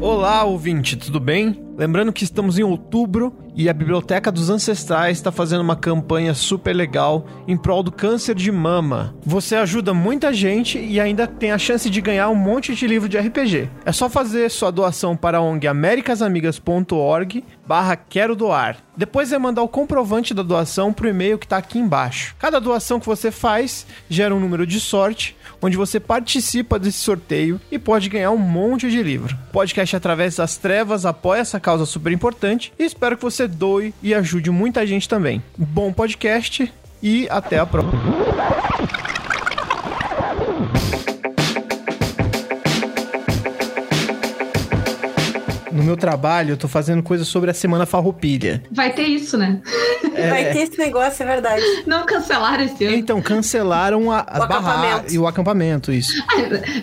[0.00, 1.64] Olá, ouvinte, tudo bem?
[1.76, 6.72] Lembrando que estamos em outubro e a Biblioteca dos Ancestrais está fazendo uma campanha super
[6.72, 9.14] legal em prol do câncer de mama.
[9.24, 13.08] Você ajuda muita gente e ainda tem a chance de ganhar um monte de livro
[13.08, 13.68] de RPG.
[13.84, 18.76] É só fazer sua doação para a ONG americasamigas.org barra quero doar.
[18.96, 22.36] Depois é mandar o comprovante da doação para o e-mail que está aqui embaixo.
[22.38, 27.58] Cada doação que você faz gera um número de sorte, onde você participa desse sorteio
[27.72, 29.34] e pode ganhar um monte de livro.
[29.48, 33.94] O podcast Através das Trevas apoia essa causa super importante e espero que você doe
[34.02, 35.42] e ajude muita gente também.
[35.56, 36.70] Bom podcast
[37.02, 39.23] e até a próxima.
[45.84, 48.62] Meu trabalho, eu tô fazendo coisas sobre a Semana Farroupilha.
[48.70, 49.60] Vai ter isso, né?
[50.14, 50.30] É...
[50.30, 51.64] Vai ter esse negócio, é verdade.
[51.86, 52.96] Não cancelaram esse ano.
[52.96, 55.14] Então, cancelaram a, a o acampamento.
[55.14, 56.12] e o acampamento, isso.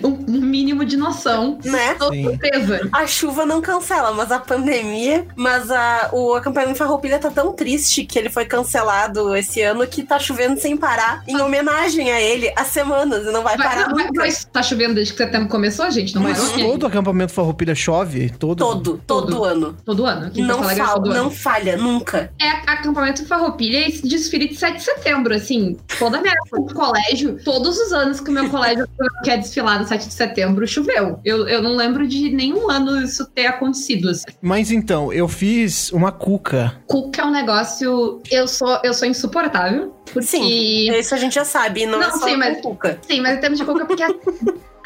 [0.03, 1.57] um, um mínimo de noção.
[1.63, 1.95] Né?
[1.95, 2.89] Com certeza.
[2.91, 5.25] A chuva não cancela, mas a pandemia.
[5.35, 10.03] Mas a, o acampamento Farroupilha tá tão triste que ele foi cancelado esse ano que
[10.03, 13.89] tá chovendo sem parar em homenagem a ele há semanas e não vai, vai parar
[13.89, 14.11] não, nunca.
[14.15, 16.15] Mas tá chovendo desde que setembro começou, gente?
[16.15, 18.29] Não Mas vai todo acampamento Farroupilha chove?
[18.29, 18.57] Todo?
[18.57, 19.43] Todo, todo, Todo.
[19.45, 19.77] ano.
[19.85, 20.27] Todo ano.
[20.27, 21.23] Aqui Não, é fal, todo ano.
[21.23, 22.31] não falha, nunca.
[22.39, 25.77] É acampamento Farroupilha e esse desfile de 7 de setembro, assim.
[25.99, 28.87] Toda a minha época de colégio, todos os anos que o meu colégio
[29.23, 31.19] quer desfilar no 7 de setembro, choveu.
[31.25, 34.09] Eu, eu não lembro de nenhum ano isso ter acontecido.
[34.09, 34.25] assim.
[34.41, 36.75] Mas então, eu fiz uma cuca.
[36.87, 38.21] Cuca é um negócio.
[38.29, 39.93] Eu sou, eu sou insuportável.
[40.11, 40.27] Porque.
[40.27, 42.99] Sim, isso a gente já sabe, não, Não, é só sim, mas- cuca.
[43.07, 44.03] Sim, mas em termos de cuca, porque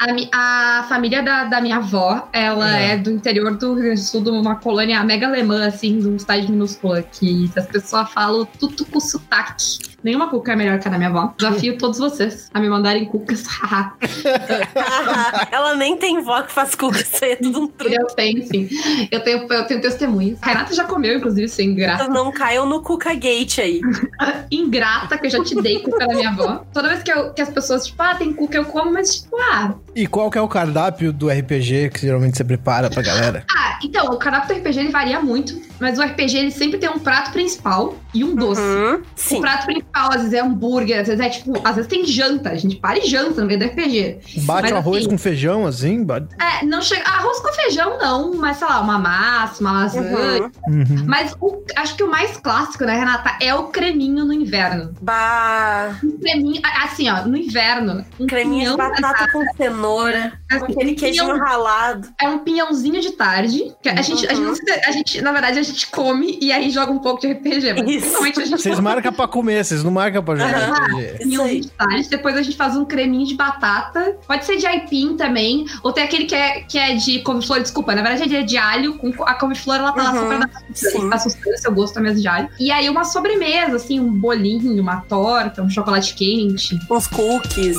[0.00, 2.72] a, a, família da, da minha avó, ela Uhum.
[2.72, 6.08] é do interior do Rio Grande do Sul, de uma colônia mega alemã, assim, de
[6.08, 9.95] um cidade minúscula, que as pessoas falam tudo com sotaque.
[10.06, 11.34] Nenhuma cuca é melhor que a da minha avó.
[11.36, 13.42] Desafio todos vocês a me mandarem cucas.
[15.50, 17.96] Ela nem tem vó que faz cuca, isso aí é tudo um truque.
[17.96, 18.68] eu tenho, sim.
[19.10, 20.38] Eu tenho, eu tenho testemunhas.
[20.42, 22.06] A Renata já comeu, inclusive, sem graça.
[22.08, 23.80] Não caiam no cuca gate aí.
[24.48, 26.64] Ingrata, que eu já te dei cuca da minha avó.
[26.72, 29.36] Toda vez que, eu- que as pessoas, tipo, ah, tem cuca, eu como, mas, tipo,
[29.40, 33.44] ah, E qual que é o cardápio do RPG que geralmente você prepara pra galera?
[33.82, 36.98] Então, o cardápio do RPG ele varia muito, mas o RPG ele sempre tem um
[36.98, 38.60] prato principal e um doce.
[38.60, 39.40] Uhum, O sim.
[39.40, 42.54] prato principal, às vezes é hambúrguer, às vezes é tipo, às vezes tem janta, a
[42.56, 44.20] gente para e janta no meio do RPG.
[44.42, 46.04] Bate Mas, o arroz assim, com feijão, assim?
[46.04, 46.28] Bate...
[46.40, 47.02] É, não chega.
[47.08, 50.50] Arroz com feijão, não, mas sei lá, uma massa, uma lasanha.
[50.68, 50.76] Uhum.
[50.78, 51.04] Uhum.
[51.06, 54.92] Mas o- acho que o mais clássico, né, Renata, é o creminho no inverno.
[55.00, 58.04] Bah, Um creminho, assim, ó, no inverno.
[58.18, 62.08] Um creminha de batata com cenoura, com assim, aquele queijinho pinhão- ralado.
[62.20, 63.65] É um pinhãozinho de tarde.
[63.82, 64.54] Que a, gente, a, gente, Uhum.
[64.86, 67.72] a gente, na verdade, a gente come e aí joga um pouco de RPG.
[67.74, 68.00] Mas Isso.
[68.00, 71.00] principalmente a gente Vocês marcam pra comer, vocês não marcam pra jogar Aham.
[71.00, 71.70] RPG.
[71.76, 72.08] Tarde.
[72.08, 74.16] Depois a gente faz um creminho de batata.
[74.26, 75.66] Pode ser de aipim também.
[75.82, 77.94] Ou tem aquele que é, que é de couve-flor, desculpa.
[77.94, 78.98] Na verdade é de alho.
[78.98, 80.20] Com a couve-flor, ela tá lá Uhum.
[80.20, 81.10] só pra dar Sim.
[81.12, 82.48] a sustância, eu gosto mesmo de alho.
[82.58, 86.78] E aí uma sobremesa, assim, um bolinho, uma torta, um chocolate quente.
[86.90, 87.76] Uns cookies.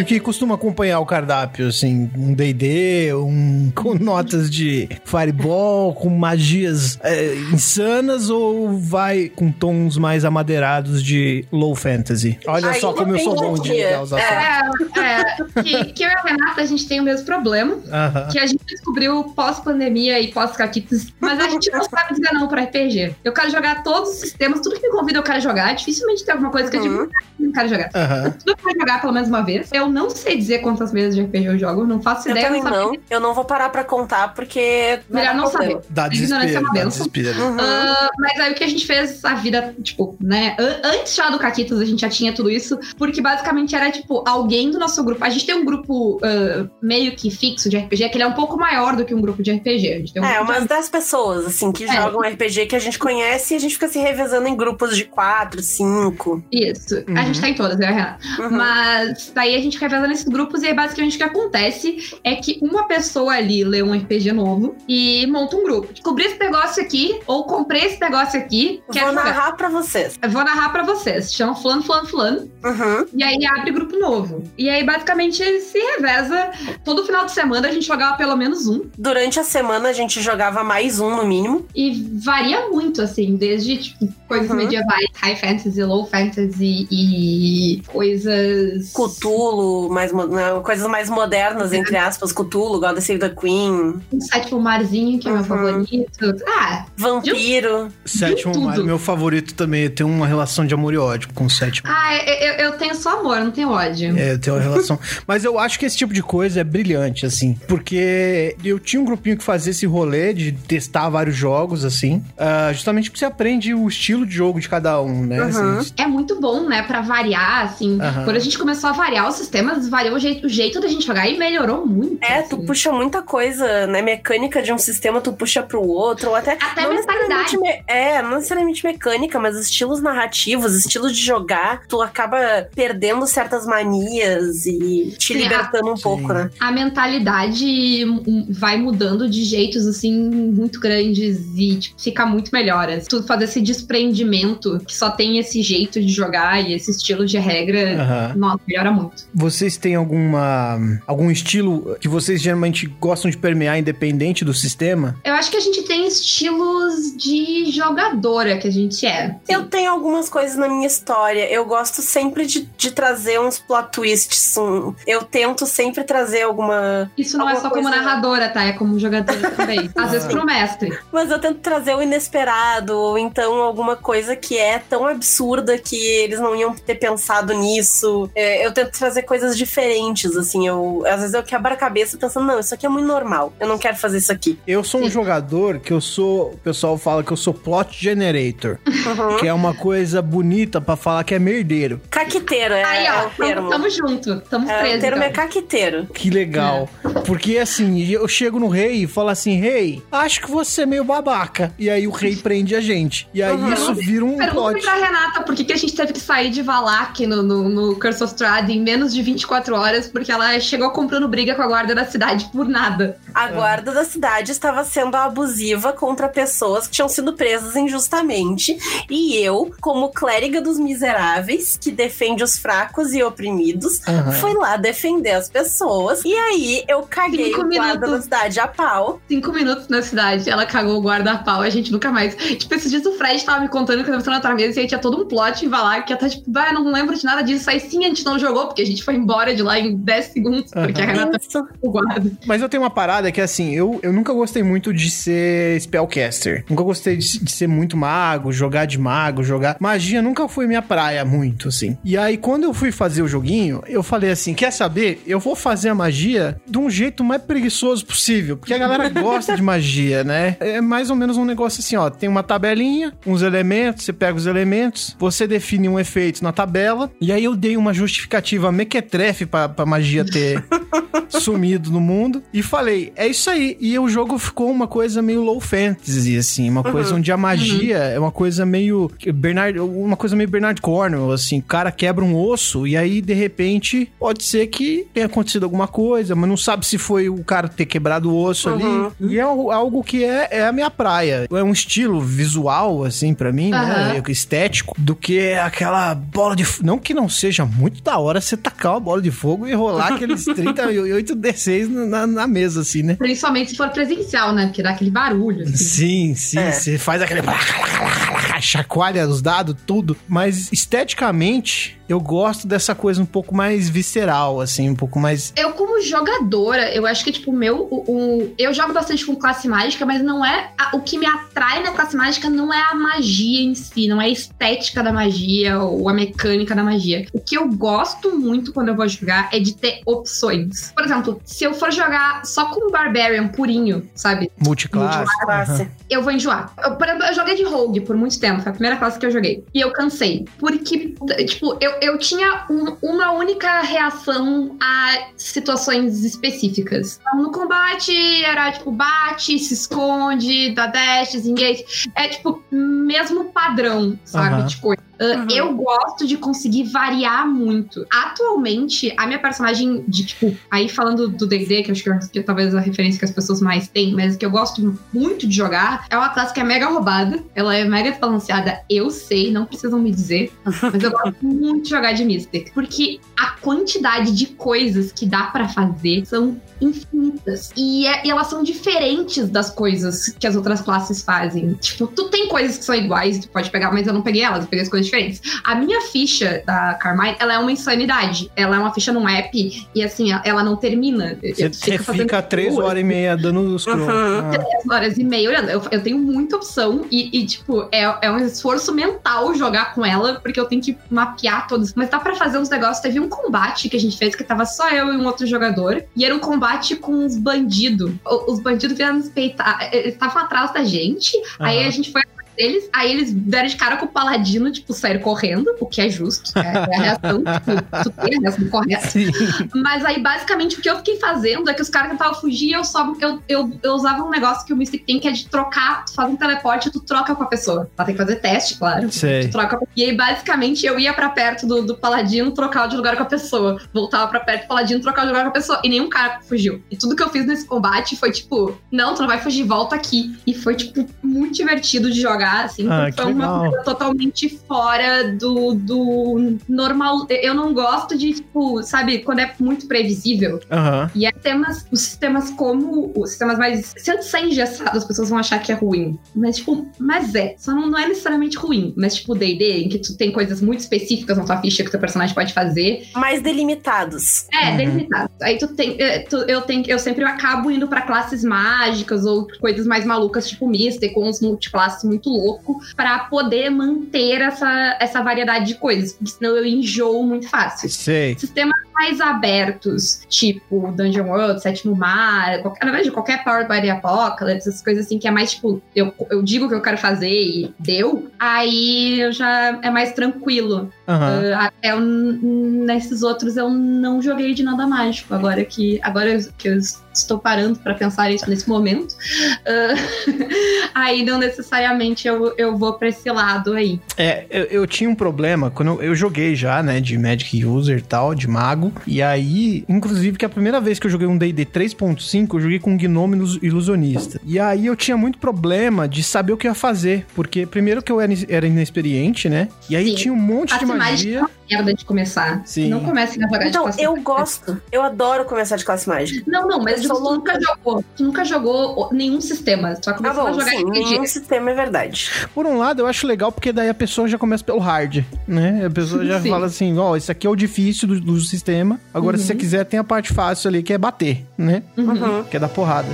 [0.00, 2.10] E o que costuma acompanhar o cardápio, assim?
[2.16, 9.98] Um D&D, um com notas de fireball, com magias é, insanas ou vai com tons
[9.98, 12.38] mais amadeirados de low fantasy?
[12.46, 14.96] Olha Aí só como eu sou bom de ligar os assuntos.
[14.96, 17.78] É, é que, que eu e a Renata, a gente tem o mesmo problema.
[17.92, 18.28] Aham.
[18.32, 22.62] que a gente descobriu pós-pandemia e pós-caquitas, mas a gente não sabe dizer não pra
[22.62, 23.14] RPG.
[23.22, 25.74] Eu quero jogar todos os sistemas, tudo que me convida eu quero jogar.
[25.74, 27.08] Dificilmente tem alguma coisa que eu digo, Uhum.
[27.12, 27.90] "Ah, não quero jogar.
[27.94, 28.30] Aham.
[28.38, 29.68] Tudo eu quero jogar pelo menos uma vez.
[29.72, 32.46] Eu não sei dizer quantas mesas de RPG eu jogo, não faço Eu ideia.
[32.46, 32.96] também não não.
[33.10, 35.00] Eu não vou parar pra contar porque.
[35.08, 35.74] Melhor não problema.
[35.82, 35.86] saber.
[35.90, 37.42] Dá é desespero, uma dá desespero.
[37.42, 37.56] Uhum.
[37.60, 40.56] Ah, mas aí o que a gente fez a vida, tipo, né?
[40.58, 44.22] an- Antes já do Caquitas a gente já tinha tudo isso, porque basicamente era, tipo,
[44.26, 45.24] alguém do nosso grupo.
[45.24, 48.32] A gente tem um grupo ah, meio que fixo de RPG, que ele é um
[48.34, 49.92] pouco maior do que um grupo de RPG.
[49.92, 51.92] A gente tem um É, grupo de umas 10 pessoas, assim, que É.
[51.92, 55.04] jogam RPG que a gente conhece e a gente fica se revezando em grupos de
[55.04, 56.42] 4, 5.
[56.52, 56.96] Isso.
[57.08, 57.16] Uhum.
[57.18, 58.18] A gente tá em todas, né, Renata?
[58.38, 58.50] Uhum.
[58.50, 62.58] Mas daí a gente revela nesses grupos e aí basicamente o que acontece é que
[62.62, 65.92] uma pessoa ali lê um RPG novo e monta um grupo.
[65.92, 69.24] Descobri esse negócio aqui, ou comprei esse negócio aqui, quero Vou jogar.
[69.24, 70.18] narrar pra vocês.
[70.22, 71.32] Eu vou narrar pra vocês.
[71.32, 72.50] Chama fulano, fulano, fulano.
[72.64, 73.06] Uhum.
[73.14, 74.42] E aí abre grupo novo.
[74.56, 76.50] E aí basicamente se reveza.
[76.84, 78.82] Todo final de semana a gente jogava pelo menos um.
[78.96, 81.66] Durante a semana a gente jogava mais um no mínimo.
[81.74, 84.56] E varia muito, assim, desde tipo, coisas Uhum.
[84.56, 88.92] medievais, high fantasy, low fantasy e coisas.
[88.92, 94.00] Cthulhu, Cthulhu, mais, mo- né, coisas mais modernas, entre aspas, Cthulhu, God Save the Queen,
[94.12, 95.46] Um sétimo marzinho, que é meu Uhum.
[95.46, 96.34] favorito.
[96.46, 97.88] Ah, Vampiro.
[98.04, 98.66] Sétimo tudo.
[98.66, 99.84] Mario, meu favorito também.
[99.84, 101.88] Eu tenho uma relação de amor e ódio com o sétimo.
[101.90, 104.16] ah eu, eu- eu tenho só amor, não tenho ódio.
[104.18, 104.98] É, eu tenho uma relação.
[105.26, 107.58] Mas eu acho que esse tipo de coisa é brilhante, assim.
[107.68, 112.22] Porque eu tinha um grupinho que fazia esse rolê de testar vários jogos, assim.
[112.38, 115.40] ah, justamente porque você aprende o estilo de jogo de cada um, né?
[115.42, 115.78] Uhum.
[115.78, 117.98] Assim, É muito bom, né, pra variar, assim.
[118.00, 118.24] Aham.
[118.24, 121.04] Quando a gente começou a variar os sistemas, variou o jeito, o jeito da gente
[121.04, 122.18] jogar e melhorou muito.
[122.22, 122.48] É, assim.
[122.50, 124.00] tu puxa muita coisa, né?
[124.00, 126.52] Mecânica de um sistema, tu puxa pro outro, ou até.
[126.52, 127.56] Até não mentalidade.
[127.56, 132.38] necessariamente me- É, não necessariamente mecânica, mas estilos narrativos, estilos de jogar, tu acaba
[132.74, 136.02] perdendo certas manias e te Sim, libertando um Sim.
[136.02, 136.50] pouco, né?
[136.60, 138.04] A mentalidade
[138.50, 142.88] vai mudando de jeitos, assim, muito grandes e, tipo, fica muito melhor.
[142.88, 143.06] assim.
[143.08, 147.38] Tu fazer esse desprendimento que só tem esse jeito de jogar e esse estilo de
[147.38, 148.32] regra, aham.
[148.36, 149.24] nossa, melhora muito.
[149.40, 155.16] Vocês têm alguma algum estilo que vocês geralmente gostam de permear independente do sistema?
[155.24, 159.36] Eu acho que a gente tem estilos de jogadora que a gente é.
[159.48, 161.50] Eu tenho algumas coisas na minha história.
[161.50, 164.56] Eu gosto sempre de, de trazer uns plot twists.
[164.58, 167.10] um- eu tento sempre trazer alguma.
[167.16, 168.64] Isso não é Alguma só como narradora, tá?
[168.64, 169.90] É como jogadora também.
[169.96, 170.96] Às vezes pro mestre.
[171.10, 175.96] Mas eu tento trazer o inesperado, ou então alguma coisa que é tão absurda que
[175.96, 178.30] eles não iam ter pensado nisso.
[178.34, 180.66] É, eu tento trazer coisas diferentes, assim.
[180.66, 183.52] Eu, às vezes eu quebro a cabeça pensando, não, isso aqui é muito normal.
[183.60, 184.58] Eu não quero fazer isso aqui.
[184.66, 185.10] Eu sou um Sim.
[185.10, 189.36] jogador que eu sou, o pessoal fala que eu sou plot generator, Uhum.
[189.36, 192.00] que é uma coisa bonita pra falar que é merdeiro.
[192.10, 193.70] Caquiteiro é, Aí, é ó, o termo.
[193.70, 194.40] tamo, tamo junto.
[194.50, 194.98] Tamo É, presos.
[194.98, 195.44] o termo é então.
[195.44, 196.06] caquiteiro.
[196.12, 196.88] Que legal.
[197.24, 201.04] Porque assim, eu chego no rei e falo assim: "Rei, acho que você é meio
[201.04, 201.72] babaca".
[201.78, 203.28] E aí o rei prende a gente.
[203.32, 203.72] E aí Uhum.
[203.72, 204.82] isso vira um Pergunta plot.
[204.82, 207.98] pra Renata por que, que a gente teve que sair de Valak no, no, no
[207.98, 211.66] Curse of Strahd em menos de 24 horas, porque ela chegou comprando briga com a
[211.66, 213.18] guarda da cidade por nada.
[213.34, 218.76] A guarda da cidade estava sendo abusiva contra pessoas que tinham sido presas injustamente.
[219.08, 224.32] E eu, como clériga dos miseráveis, que defende os fracos e oprimidos, Aham.
[224.32, 226.22] fui lá defender as pessoas.
[226.24, 228.10] E aí eu caguei Cinco o guarda minutos.
[228.10, 229.20] da cidade a pau.
[229.28, 232.34] Cinco minutos na cidade, ela cagou o guarda-pau, a gente nunca mais.
[232.34, 234.82] Tipo, esses dias o Fred tava me contando que eu tava na outra mesa e
[234.82, 237.16] aí tinha todo um plot em Valak que eu tava tipo, bah, eu não lembro
[237.16, 237.68] de nada disso.
[237.70, 240.24] Aí sim a gente não jogou, porque a gente foi embora de lá em 10
[240.26, 241.06] segundos, porque a.
[241.06, 241.68] Renata Isso.
[241.82, 242.30] guarda.
[242.46, 246.64] Mas eu tenho uma parada que assim, eu, eu nunca gostei muito de ser spellcaster.
[246.68, 249.76] Nunca gostei de, de ser muito mago, jogar de mago, jogar.
[249.80, 251.96] Magia nunca foi minha praia muito, assim.
[252.04, 255.22] E aí, quando eu fui fazer o joguinho, eu falei assim: quer saber?
[255.26, 258.56] Eu vou fazer a magia de um jeito mais preguiçoso possível.
[258.56, 260.56] Porque a galera gosta de magia, né?
[260.60, 262.10] É mais ou menos um negócio assim, ó.
[262.10, 267.10] Tem uma tabelinha, uns elementos, você pega os elementos, você define um efeito na tabela.
[267.20, 270.62] E aí eu dei uma justificativa mequetrefe pra, pra magia ter
[271.28, 272.42] sumido no mundo.
[272.52, 273.76] E falei, é isso aí.
[273.80, 276.68] E o jogo ficou uma coisa meio low fantasy, assim.
[276.68, 279.10] Uma coisa onde a magia é uma coisa meio.
[279.34, 281.58] Bernard, uma coisa meio Bernard Cornwell, assim.
[281.58, 285.88] O cara quebra um osso e aí, de repente, pode ser que tenha acontecido alguma
[285.88, 289.10] coisa, mas não sabe se foi o cara ter quebrado o osso Uhum.
[289.20, 289.32] ali.
[289.34, 291.46] E é algo que é, é a minha praia.
[291.50, 294.20] É um estilo visual, assim, pra mim, né?
[294.28, 296.64] Estético, do que aquela bola de.
[296.82, 300.14] Não que não seja muito da hora você tacar uma bola de fogo e rolar
[300.14, 303.14] aqueles 38 D6 na, na mesa, assim, né?
[303.16, 304.66] Principalmente se for presencial, né?
[304.66, 305.64] Porque dá aquele barulho.
[305.64, 305.76] Assim.
[305.76, 306.72] Sim, sim, É.
[306.72, 307.42] você faz aquele.
[308.60, 310.16] chacoalha os dados, tudo.
[310.26, 315.52] Mas esteticamente, eu gosto dessa coisa um pouco mais visceral, assim, um pouco mais.
[315.56, 317.86] Eu, como jogadora, eu acho que, tipo, o meu.
[317.90, 320.70] O, o- eu jogo bastante com classe mágica, mas não é.
[320.78, 324.20] a- o que me atrai na classe mágica não é a magia em si, não
[324.20, 327.26] é a estética da magia ou a mecânica da magia.
[327.32, 330.92] O que eu gosto muito quando eu vou jogar é de ter opções.
[330.94, 334.50] Por exemplo, se eu for jogar só com o Barbarian purinho, sabe?
[334.60, 335.30] Multiclasse.
[335.40, 335.88] Classe.
[336.08, 336.72] eu vou enjoar.
[336.82, 339.26] Eu, por exemplo, eu joguei de Rogue por muito tempo, foi a primeira classe que
[339.26, 339.64] eu joguei.
[339.74, 340.44] E eu cansei.
[340.58, 341.14] Porque,
[341.46, 347.20] tipo, eu, eu tinha um- uma única reação a situações específicas.
[347.20, 351.84] Então, no combate era, tipo, bate, se esconde, dá dash, engage.
[352.14, 354.54] É, tipo, mesmo padrão, sabe?
[354.56, 354.66] Aham.
[354.66, 355.09] De coisa.
[355.20, 355.46] Uh, Uhum.
[355.50, 358.06] Eu gosto de conseguir variar muito.
[358.10, 362.38] Atualmente, a minha personagem de, tipo, aí falando do D&D, que acho que, é- que
[362.38, 365.54] é talvez a referência que as pessoas mais têm, mas que eu gosto muito de
[365.54, 369.66] jogar, é uma classe que é mega roubada, ela é mega desbalanceada, eu sei, não
[369.66, 374.46] precisam me dizer, mas eu gosto muito de jogar de Mystic, porque a quantidade de
[374.46, 377.70] coisas que dá pra fazer são infinitas.
[377.76, 381.74] E, é- e elas são diferentes das coisas que as outras classes fazem.
[381.74, 384.62] Tipo, tu tem coisas que são iguais, tu pode pegar, mas eu não peguei elas,
[384.64, 385.40] eu peguei as coisas diferentes.
[385.64, 388.50] A minha ficha da Carmine, ela é uma insanidade.
[388.56, 391.38] Ela é uma ficha num app e assim, ela não termina.
[391.42, 394.08] Você fica, fica três horas e meia dando os Uhum.
[394.08, 394.50] ah.
[394.50, 395.68] Três horas e meia olhando.
[395.68, 400.04] Eu, eu tenho muita opção e, e, tipo, é, é um esforço mental jogar com
[400.04, 401.92] ela, porque eu tenho que mapear todos.
[401.94, 403.00] Mas dá pra fazer uns negócios.
[403.00, 406.04] Teve um combate que a gente fez que tava só eu e um outro jogador.
[406.16, 408.12] E era um combate com os bandidos.
[408.46, 409.88] Os bandidos vieram nos peitar.
[409.92, 411.36] Eles estavam atrás da gente.
[411.58, 411.88] Aí Aham.
[411.88, 412.22] a gente foi
[412.60, 412.90] deles.
[412.92, 416.52] Aí eles deram de cara com o paladino, tipo, saíram correndo, o que é justo.
[416.58, 417.38] É, é a reação.
[417.38, 419.08] tipo, tu tem a reação correta.
[419.08, 419.30] Sim.
[419.74, 422.72] Mas aí, basicamente, o que eu fiquei fazendo é que os caras tentavam fugir e
[422.72, 423.10] eu só.
[423.20, 426.04] Eu, eu, eu usava um negócio que o Mystic tem, que é de trocar.
[426.04, 427.90] Tu faz um teleporte e tu troca com a pessoa.
[427.96, 429.10] Ela tem que fazer teste, claro.
[429.10, 429.46] Sei.
[429.46, 429.80] Tu troca.
[429.96, 433.26] E aí, basicamente, eu ia pra perto do, do paladino, trocava de lugar com a
[433.26, 433.80] pessoa.
[433.92, 435.80] Voltava pra perto do paladino, trocava de lugar com a pessoa.
[435.82, 436.82] E nenhum cara fugiu.
[436.90, 439.96] E tudo que eu fiz nesse combate foi tipo: não, tu não vai fugir, volta
[439.96, 440.36] aqui.
[440.46, 442.86] E foi, tipo, muito divertido de jogar, assim.
[442.88, 443.70] Ah, porque que foi uma legal.
[443.70, 447.26] coisa totalmente fora do, do normal.
[447.28, 450.60] Eu não gosto de, tipo, sabe, quando é muito previsível.
[450.70, 451.10] Aham.
[451.14, 453.92] E é sistemas, os sistemas como os sistemas mais.
[453.96, 456.18] Sendo sem engessado, as pessoas vão achar que é ruim.
[456.34, 457.54] Mas, tipo, mas é.
[457.58, 458.92] Só não, não é necessariamente ruim.
[458.96, 462.00] Mas, tipo, DD, em que tu tem coisas muito específicas na tua ficha que teu
[462.00, 463.06] personagem pode fazer.
[463.14, 464.46] Mais delimitados.
[464.52, 464.76] É, Uhum.
[464.76, 465.30] delimitado.
[465.42, 465.96] Aí tu tem.
[466.00, 470.48] é, tu- eu, tenho, eu sempre acabo indo pra classes mágicas ou coisas mais malucas,
[470.48, 476.12] tipo Mystic, com uns multiclasses muito louco, pra poder manter essa, essa variedade de coisas.
[476.12, 477.88] Porque senão eu enjoo muito fácil.
[477.88, 478.38] Sei.
[478.38, 483.90] Sistemas mais abertos, tipo Dungeon World, Sétimo Mar, qualquer, na verdade, qualquer Powered by the
[483.90, 486.98] Apocalypse, essas coisas assim que é mais tipo, eu, eu digo o que eu quero
[486.98, 490.92] fazer e deu, aí eu já é mais tranquilo.
[491.08, 491.40] Aham.
[491.40, 495.34] Uh, até eu, nesses outros eu não joguei de nada mágico.
[495.34, 496.78] Agora que, agora que eu
[497.12, 500.30] estou parando pra pensar isso nesse momento, uh,
[500.94, 504.00] aí não necessariamente eu, eu vou pra esse lado aí.
[504.16, 507.98] É, eu, eu tinha um problema quando eu, eu joguei já, né, de Magic User
[507.98, 508.92] e tal, de mago.
[509.06, 512.78] E aí, inclusive, que a primeira vez que eu joguei um D&D 3.5, eu joguei
[512.78, 514.40] com um gnome ilus- ilusionista.
[514.44, 518.10] E aí eu tinha muito problema de saber o que ia fazer, porque primeiro que
[518.10, 519.68] eu era, era inexperiente, né?
[519.88, 520.14] E aí Sim.
[520.14, 521.59] tinha um monte de Classe mágica magia.
[521.70, 522.62] Merda de começar.
[522.64, 522.88] Sim.
[522.88, 524.32] Não comecem a jogar de Então, classe eu mágica.
[524.32, 524.82] gosto.
[524.92, 526.42] Eu adoro começar de classe mágica.
[526.46, 528.04] Não, não, mas Eu sou tu nunca jogou.
[528.16, 529.94] Tu nunca jogou nenhum sistema.
[529.94, 532.30] Tu só Ah, começou a bom, jogar sim, nenhum sistema é verdade.
[532.54, 535.84] Por um lado, eu acho legal, porque daí a pessoa já começa pelo hard, né?
[535.86, 536.50] A pessoa já Sim.
[536.50, 538.98] fala assim, ó, esse aqui é o difícil do, do sistema.
[539.14, 539.58] Agora, se você Uhum.
[539.58, 541.82] quiser, tem a parte fácil ali, que é bater, né?
[541.96, 542.10] Uhum.
[542.10, 542.44] Uhum.
[542.44, 543.08] que é dar porrada.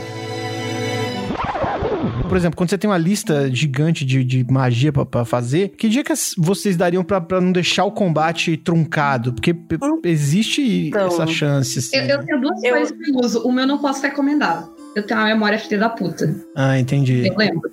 [2.28, 5.88] Por exemplo, quando você tem uma lista gigante de, de magia pra, pra fazer, que
[5.88, 9.32] dicas vocês dariam pra, pra não deixar o combate truncado?
[9.32, 10.00] Porque Hum.
[10.04, 11.96] existe Então, essa chance, assim.
[11.96, 13.40] Eu, eu tenho duas Eu- coisas que eu uso.
[13.46, 14.68] Uma eu não posso recomendar.
[14.94, 16.34] Eu tenho uma memória filha da puta.
[16.54, 17.26] Ah, entendi.
[17.28, 17.70] Eu lembro.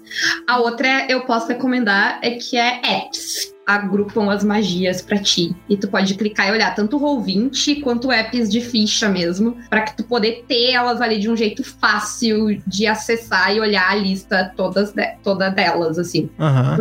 [0.47, 3.52] A outra é, eu posso recomendar é que é apps.
[3.65, 5.55] Agrupam as magias pra ti.
[5.69, 9.57] E tu pode clicar e olhar tanto o Roll20 quanto apps de ficha mesmo.
[9.69, 13.89] Pra que tu poder ter elas ali de um jeito fácil de acessar e olhar
[13.89, 16.29] a lista todas de- toda delas, assim.
[16.39, 16.77] Aham.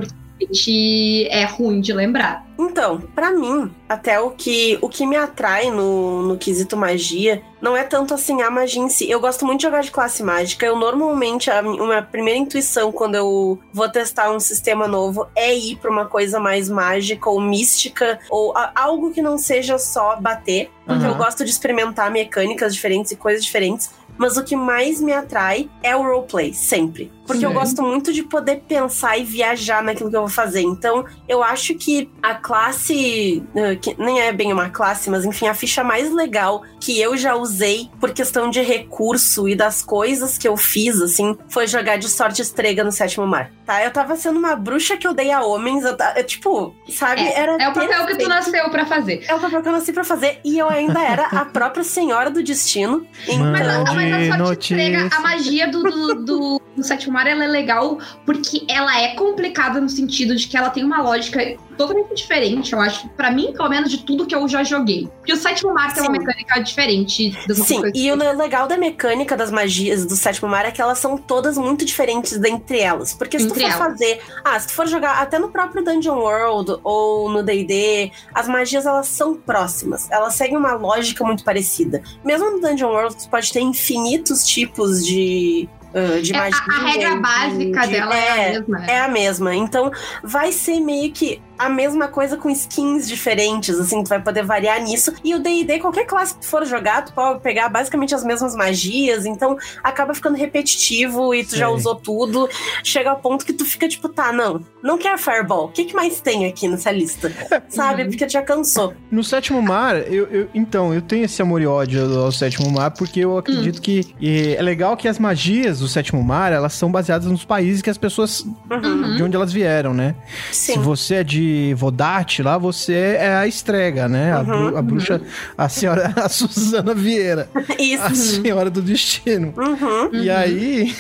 [0.51, 2.47] Realmente é ruim de lembrar.
[2.59, 7.77] Então, pra mim, até o que, o que me atrai no, no quesito magia não
[7.77, 9.11] é tanto assim a magia em si.
[9.11, 10.65] Eu gosto muito de jogar de classe mágica.
[10.65, 15.55] Eu normalmente, a mi- uma primeira intuição quando eu vou testar um sistema novo é
[15.57, 20.17] ir pra uma coisa mais mágica ou mística ou a- algo que não seja só
[20.21, 20.71] bater.
[20.87, 23.91] Porque eu gosto de experimentar mecânicas diferentes e coisas diferentes.
[24.19, 27.11] Mas o que mais me atrai é o roleplay, sempre.
[27.27, 27.55] Porque eu Sim.
[27.55, 30.61] gosto muito de poder pensar e viajar naquilo que eu vou fazer.
[30.63, 35.47] Então, eu acho que a classe, eh, que nem é bem uma classe, mas enfim,
[35.47, 40.37] a ficha mais legal que eu já usei por questão de recurso e das coisas
[40.37, 43.53] que eu fiz, assim, foi jogar de sorte estrega no sétimo mar.
[43.65, 43.83] Tá?
[43.85, 47.23] Eu tava sendo uma bruxa que odeia homens, eu, eu, tipo, sabe?
[47.23, 48.29] era É o papel que tu perfeito.
[48.29, 49.25] nasceu pra fazer.
[49.29, 50.41] É o papel que eu nasci pra fazer.
[50.45, 53.07] E eu ainda era a própria senhora do destino.
[53.29, 53.53] Mano.
[53.53, 55.09] Mas, a, Então, mas a sorte notícia.
[55.17, 59.81] a magia do, do, do, do sétimo mar, ela é legal porque ela é complicada
[59.81, 63.09] no sentido de que ela tem uma lógica totalmente diferente, eu acho.
[63.11, 65.09] Pra mim, pelo menos, de tudo que eu já joguei.
[65.19, 67.99] Porque o sétimo mar tem uma mecânica diferente das Sim, coisas.
[67.99, 71.57] e o legal da mecânica das magias do sétimo mar é que elas são todas
[71.57, 73.15] muito diferentes dentre elas.
[73.15, 73.93] Porque se Entre tu for elas.
[73.93, 74.21] fazer.
[74.45, 78.87] Ah, se tu for jogar até no próprio Dungeon World ou no DD, as magias
[78.87, 80.11] elas são próximas.
[80.11, 82.03] Elas seguem uma lógica muito parecida.
[82.25, 85.69] Mesmo no Dungeon World, tu pode ter infinitos tipos de.
[85.95, 86.61] Ah, de É, a- magia.
[86.69, 88.87] a, regra básica de- dela é, a mesma.
[88.87, 89.55] é a mesma.
[89.55, 89.91] Então,
[90.23, 91.41] vai ser meio que.
[91.67, 95.13] A mesma coisa com skins diferentes, assim, tu vai poder variar nisso.
[95.25, 98.55] E o D&D, qualquer classe que tu for jogar, tu pode pegar basicamente as mesmas
[98.55, 101.59] magias, então acaba ficando repetitivo e tu Sei.
[101.61, 102.49] já usou tudo.
[102.83, 105.67] Chega ao ponto que tu fica tipo, tá, não, não quero Fireball.
[105.67, 107.33] O que, que mais tem aqui nessa lista?
[107.69, 108.05] Sabe?
[108.07, 108.95] Porque tu já cansou.
[109.11, 112.91] No Sétimo Mar, eu, eu- então, eu tenho esse amor e ódio ao Sétimo Mar,
[112.91, 116.91] porque eu acredito que e é legal que as magias do Sétimo Mar, elas são
[116.91, 118.41] baseadas nos países que as pessoas,
[118.71, 119.17] Uhum.
[119.17, 120.15] de onde elas vieram, né?
[120.51, 120.81] Se Sim.
[120.81, 124.33] você é de Vodate, lá você é a estrega, né?
[124.33, 124.45] A, Uhum.
[124.45, 125.21] bru- a bruxa,
[125.57, 128.03] a senhora, a Suzana Vieira, Isso.
[128.05, 129.53] a senhora do destino.
[129.57, 130.11] Uhum.
[130.13, 130.95] E aí...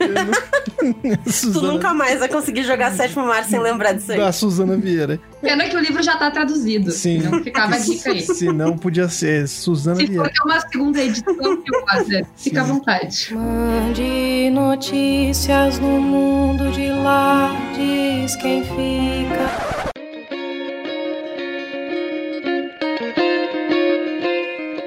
[0.00, 4.18] eu não- Tu Suzana- nunca mais vai conseguir jogar Sétimo Mar sem lembrar disso aí.
[4.18, 5.18] Da Suzana Vieira.
[5.40, 6.90] Pena que o livro já tá traduzido.
[6.90, 7.18] Sim.
[7.18, 8.20] Não ficava a dica aí.
[8.22, 10.30] Se não, podia ser Suzana Se for Vieira.
[10.30, 13.28] ter uma segunda edição, Filmada, fica à vontade.
[13.34, 19.93] Mande notícias no mundo de lá, diz quem fica.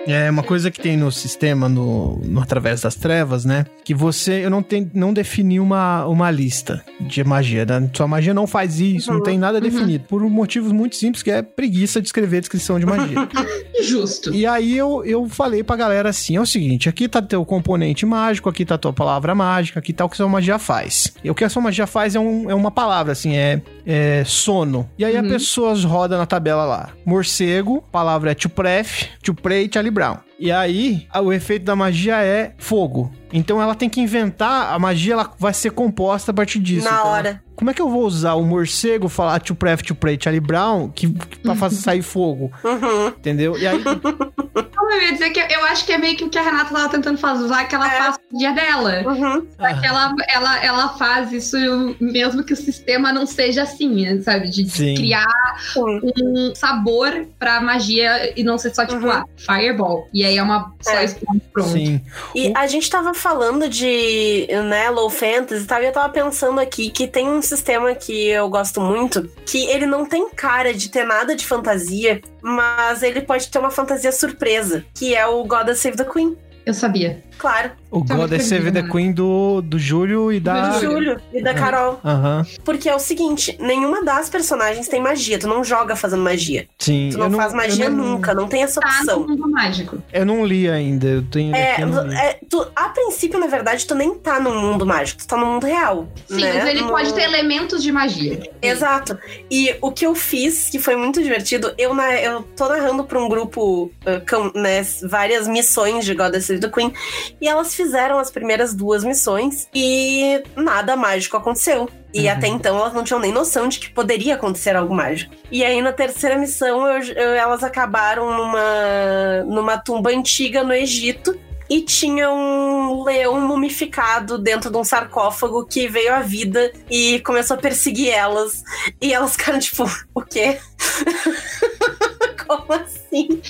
[0.08, 3.66] É uma coisa que tem no sistema, no, no Através das Trevas, né?
[3.84, 7.66] Que você, eu não, tem, não defini uma, uma lista de magia.
[7.66, 7.90] Né?
[7.94, 10.06] Sua magia não faz isso, não tem nada definido.
[10.08, 13.28] Por motivos muito simples, que é preguiça de escrever descrição de magia.
[13.84, 14.34] Justo.
[14.34, 18.06] E aí eu, eu falei pra galera assim: é o seguinte, aqui tá teu componente
[18.06, 21.14] mágico, aqui tá tua palavra mágica, aqui tá o que sua magia faz.
[21.22, 24.24] E o que a sua magia faz é, um, é uma palavra, assim, é, é
[24.26, 24.90] sono.
[24.98, 26.90] E aí a pessoa roda na tabela lá.
[27.06, 30.18] Morcego, palavra é Tupref, Tuprei e Charlie Brown.
[30.40, 33.12] E aí, o efeito da magia é fogo.
[33.32, 36.86] Então ela tem que inventar, a magia ela vai ser composta a partir disso.
[36.86, 37.42] Na Então, hora.
[37.56, 40.90] Como é que eu vou usar o morcego, falar to pref, to pray, Charlie Brown,
[40.90, 42.52] que, que pra fazer sair fogo?
[42.64, 43.08] Uhum.
[43.08, 43.58] Entendeu?
[43.58, 46.38] E aí, Então, eu ia dizer que eu acho que é meio que o que
[46.38, 48.14] a Renata tava tentando fazer, usar que ela É.
[48.38, 49.02] dia dela.
[49.08, 49.48] Uhum.
[49.60, 51.58] Só que ela, ela, ela faz isso
[52.00, 54.50] mesmo que o sistema não seja assim, sabe?
[54.50, 54.94] De Sim.
[54.94, 55.26] criar
[55.74, 56.00] Sim.
[56.24, 59.12] um sabor pra magia e não ser só tipo, Uhum.
[59.12, 60.08] ah, fireball.
[60.14, 61.06] E aí é uma só É.
[61.06, 61.70] explode pronto.
[61.72, 62.02] sim.
[62.36, 67.28] E a gente tava falando de, né, low fantasy eu tava pensando aqui que tem
[67.28, 71.46] um sistema que eu gosto muito, que ele não tem cara de ter nada de
[71.46, 76.38] fantasia, mas ele pode ter uma fantasia surpresa, que é o God Save the Queen.
[76.66, 77.24] Eu sabia.
[77.38, 78.90] Claro, O Tá God é Save the né?
[78.92, 80.70] Queen do, do Júlio e da.
[80.72, 82.00] do Júlio e da Carol.
[82.04, 82.46] Aham.
[82.66, 86.68] Porque é o seguinte, nenhuma das personagens tem magia, tu não joga fazendo magia.
[86.80, 87.10] Sim.
[87.12, 89.20] Tu não, eu faz magia não- nunca, não tem essa Tá no opção.
[89.28, 89.98] mundo mágico.
[90.12, 93.96] Eu não li ainda, eu tenho É, não é, tu, a princípio, na verdade, tu
[93.96, 96.08] nem tá no mundo mágico, tu tá no mundo real.
[96.28, 96.54] Sim, né?
[96.56, 98.42] mas ele No- pode ter elementos de magia.
[98.62, 99.18] Exato.
[99.50, 103.20] E o que eu fiz, que foi muito divertido, eu, na, eu tô narrando pra
[103.20, 103.92] um grupo, uh,
[104.30, 106.94] com, né, várias missões de God Save the Queen,
[107.42, 111.90] e elas fizeram as primeiras duas missões e nada mágico aconteceu.
[112.14, 112.32] E Uhum.
[112.32, 115.34] até então elas não tinham nem noção de que poderia acontecer algo mágico.
[115.52, 121.38] E aí na terceira missão eu- eu- elas acabaram numa, numa tumba antiga no Egito.
[121.70, 127.56] E tinha um leão mumificado dentro de um sarcófago que veio à vida e começou
[127.58, 128.64] a perseguir elas.
[129.02, 129.84] E elas ficaram tipo,
[130.16, 130.58] o quê?
[132.48, 133.42] Como assim?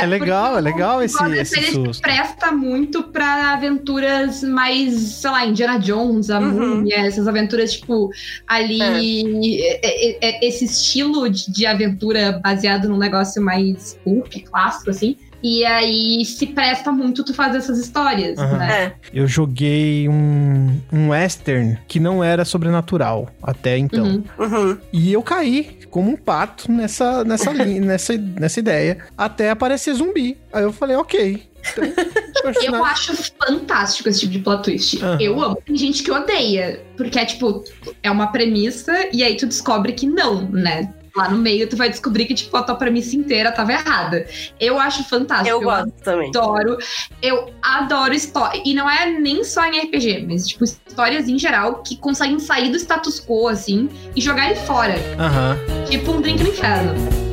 [0.00, 2.00] É legal, porque é legal o esse- esse ele susto.
[2.02, 6.76] presta muito pra aventuras mais, sei lá, Indiana Jones, a Uhum.
[6.76, 8.10] múmia, essas aventuras, tipo,
[8.46, 9.56] ali.
[9.60, 15.16] é- é- é- esse estilo de, de aventura baseado num negócio mais pulp, clássico, assim.
[15.42, 18.58] E aí se presta muito tu fazer essas histórias, Aham.
[18.58, 18.72] né?
[18.72, 18.92] É.
[19.12, 24.22] Eu joguei um, um western que não era sobrenatural até então.
[24.38, 24.46] Uhum.
[24.46, 24.78] Uhum.
[24.92, 30.36] E eu caí como um pato nessa, nessa, linha, nessa, nessa ideia até aparecer zumbi.
[30.52, 31.42] Aí eu falei, ok.
[31.70, 31.84] Então,
[32.62, 35.02] Eu acho fantástico esse tipo de plot twist.
[35.02, 35.18] Aham.
[35.20, 35.62] Eu amo.
[35.64, 36.80] Tem gente que odeia.
[36.96, 37.64] Porque é tipo,
[38.02, 40.92] é uma premissa e aí tu descobre que não, né?
[41.16, 44.26] Lá no meio tu vai descobrir que, tipo, a tua premissa inteira tava errada.
[44.58, 45.50] Eu acho fantástico.
[45.50, 46.28] Eu gosto também.
[46.28, 46.78] adoro.
[47.22, 48.62] Eu adoro história.
[48.64, 52.70] E não é nem só em RPG, mas, tipo, histórias em geral que conseguem sair
[52.70, 54.94] do status quo, assim, e jogar ele fora.
[55.18, 55.58] Aham.
[55.90, 57.31] Tipo um drink no inferno.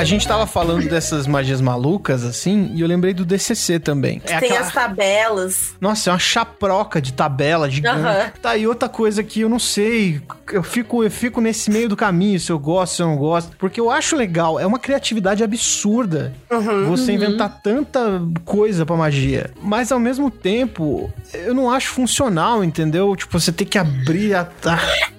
[0.00, 4.22] A gente tava falando dessas magias malucas, assim, e eu lembrei do DCC também.
[4.24, 5.74] É Tem aquela- as tabelas.
[5.78, 7.98] Nossa, é uma chaproca de tabela gigante.
[8.00, 8.30] Aham.
[8.40, 11.96] Tá, e outra coisa que eu não sei, eu fico, eu fico nesse meio do
[11.96, 15.44] caminho, se eu gosto, se eu não gosto, porque eu acho legal, é uma criatividade
[15.44, 16.86] absurda Uhum.
[16.86, 17.16] você Uhum.
[17.16, 19.50] inventar tanta coisa pra magia.
[19.60, 23.14] Mas ao mesmo tempo, eu não acho funcional, entendeu?
[23.14, 24.48] Tipo, você tem que abrir a.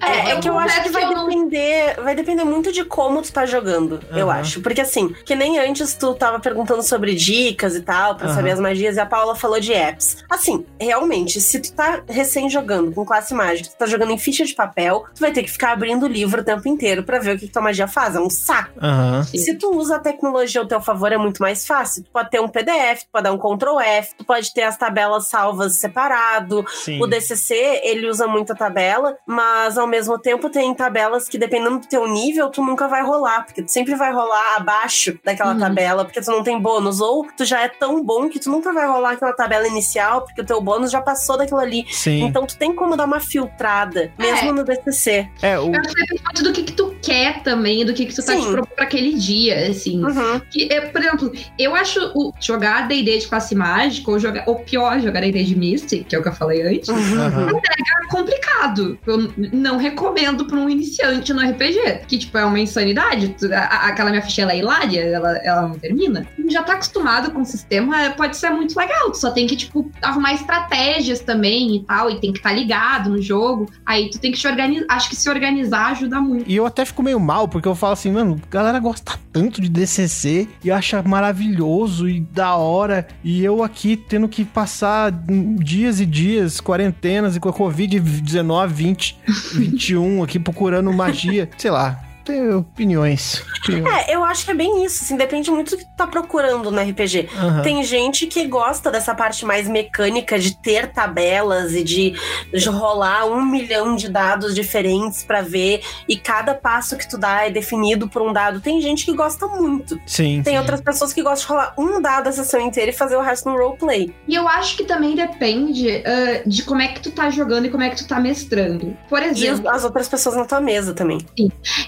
[0.00, 3.32] É, é que eu acho que vai eu depender, vai depender muito de como tu
[3.32, 4.40] tá jogando, eu Aham.
[4.40, 4.60] acho.
[4.72, 8.34] Porque assim, que nem antes tu tava perguntando sobre dicas e tal, pra Aham.
[8.34, 10.24] saber as magias, e a Paula falou de apps.
[10.30, 14.46] Assim, realmente, se tu tá recém jogando com classe mágica, tu tá jogando em ficha
[14.46, 17.36] de papel, tu vai ter que ficar abrindo o livro o tempo inteiro pra ver
[17.36, 18.16] o que, que tua magia faz.
[18.16, 18.80] É um saco.
[19.26, 19.38] Sim.
[19.38, 22.02] Se tu usa a tecnologia ao teu favor, é muito mais fácil.
[22.02, 24.78] Tu pode ter um PDF, tu pode dar um Ctrl F, tu pode ter as
[24.78, 26.64] tabelas salvas separado.
[26.68, 26.98] Sim.
[27.02, 31.78] O DCC, ele usa muito a tabela, mas ao mesmo tempo tem tabelas que, dependendo
[31.80, 35.58] do teu nível, tu nunca vai rolar, porque tu sempre vai rolar abaixo daquela Uhum.
[35.58, 37.00] tabela, porque tu não tem bônus.
[37.00, 40.40] Ou tu já é tão bom que tu nunca vai rolar aquela tabela inicial, porque
[40.40, 41.86] o teu bônus já passou daquilo ali.
[41.90, 42.24] Sim.
[42.24, 45.28] Então tu tem como dar uma filtrada, mesmo no DCC.
[45.42, 45.72] É, o...
[45.72, 48.24] Eu acho que depende muito do que, que tu quer também, do que, que tu
[48.24, 48.40] tá Sim.
[48.40, 50.02] te propondo pra aquele dia, assim.
[50.02, 50.40] Uhum.
[50.50, 54.56] Que, é, por exemplo, eu acho o jogar D&D de classe mágica, ou jogar, ou
[54.56, 57.48] pior, jogar D&D de Mystic, que é o que eu falei antes, Aham.
[57.50, 58.98] é complicado.
[59.06, 62.02] Eu não recomendo pra um iniciante no RPG.
[62.06, 63.34] Que, tipo, é uma insanidade.
[63.52, 66.26] Aquela minha ficha, ela é hilária, ela, ela não termina.
[66.48, 69.10] Já tá acostumado com o sistema, pode ser muito legal.
[69.10, 73.10] Tu só tem que, tipo, arrumar estratégias também e tal, e tem que estar ligado
[73.10, 73.68] no jogo.
[73.84, 74.86] Aí tu tem que te organizar.
[74.88, 76.50] Acho que se organizar ajuda muito.
[76.50, 79.62] E eu até fico meio mal, porque eu falo assim, mano, a galera gosta tanto
[79.62, 83.08] de DCC e acha maravilhoso e da hora.
[83.24, 85.10] E eu aqui tendo que passar
[85.58, 89.18] dias e dias, quarentenas e com a Covid-19, 20,
[89.54, 91.48] 21 aqui procurando magia.
[91.56, 93.42] Sei lá, tenho opiniões.
[93.64, 94.08] opiniões.
[94.08, 96.70] É, eu acho que é bem isso, assim, depende muito do que tu tá procurando
[96.70, 97.28] no RPG.
[97.36, 97.62] Aham.
[97.62, 102.14] Tem gente que gosta dessa parte mais mecânica de ter tabelas e de,
[102.52, 107.46] de rolar um milhão de dados diferentes pra ver e cada passo que tu dá
[107.46, 108.60] é definido por um dado.
[108.60, 109.98] Tem gente que gosta muito.
[110.06, 110.42] Sim.
[110.42, 110.58] Tem sim.
[110.58, 113.48] outras pessoas que gostam de rolar um dado a sessão inteira e fazer o resto
[113.48, 114.14] no roleplay.
[114.28, 117.70] E eu acho que também depende ah, de como é que tu tá jogando e
[117.70, 118.96] como é que tu tá mestrando.
[119.08, 121.18] Por E exemplo, os- as outras pessoas na tua mesa também.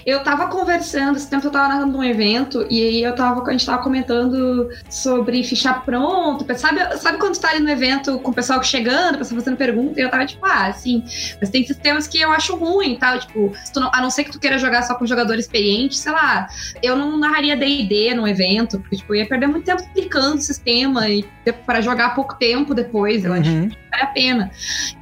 [0.05, 3.51] eu tava conversando, esse tempo eu tava narrando um evento, e aí eu tava, a
[3.51, 6.45] gente tava comentando sobre ficha pronto.
[6.57, 9.55] Sabe, sabe quando tu tá ali no evento com o pessoal chegando, o pessoal fazendo
[9.55, 11.03] pergunta, e eu tava tipo, ah, assim,
[11.39, 13.19] mas tem sistemas que eu acho ruim e tal.
[13.19, 16.47] Tipo, não- a não ser que tu queira jogar só com jogador experiente, sei lá,
[16.83, 20.41] eu não narraria DD no evento, porque tipo, eu ia perder muito tempo explicando o
[20.41, 21.23] sistema e
[21.65, 23.69] para jogar pouco tempo depois, eu acho Uhum.
[23.91, 24.51] vale a pena.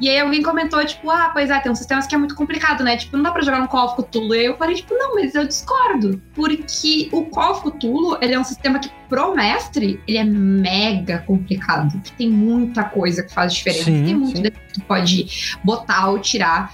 [0.01, 2.83] E aí alguém comentou, tipo, ah, pois é, tem uns sistemas que é muito complicado,
[2.83, 2.97] né?
[2.97, 4.35] Tipo, não dá pra jogar um Call of Cthulhu.
[4.35, 6.21] E aí eu falei, tipo, não, mas eu discordo.
[6.33, 11.19] Porque o Call of Cthulhu, ele é um sistema que, pro mestre, ele é mega
[11.19, 12.01] complicado.
[12.17, 13.83] Tem muita coisa que faz diferença.
[13.85, 16.73] Sim, tem muito que tu pode botar ou tirar.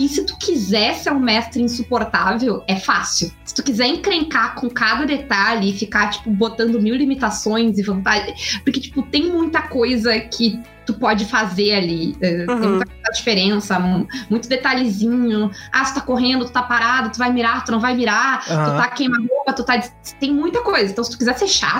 [0.00, 3.30] E se tu quiser ser um mestre insuportável, é fácil.
[3.44, 8.60] Se tu quiser encrencar com cada detalhe e ficar, tipo, botando mil limitações e vantagens.
[8.64, 12.14] Porque, tipo, tem muita coisa que tu pode fazer ali.
[12.20, 12.76] eh, Tem Uhum.
[12.76, 15.50] muita diferença, mu- muito detalhezinho.
[15.72, 18.44] Ah, se tu tá correndo, tu tá parado, tu vai mirar, tu não vai mirar,
[18.44, 18.76] tu Aham.
[18.76, 19.82] tá queima-roupa, tu tá.
[20.20, 20.90] Tem muita coisa.
[20.90, 21.73] Então, se tu quiser ser chato.